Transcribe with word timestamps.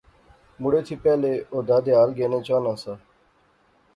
مڑے 0.61 0.81
تھی 0.87 0.95
پہلے 1.03 1.31
او 1.53 1.57
دادھیال 1.69 2.09
گینے 2.17 2.39
چاہنا 2.47 2.73
سا 2.81 2.93